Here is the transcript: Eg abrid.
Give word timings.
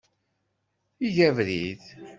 Eg 1.05 1.17
abrid. 1.27 1.81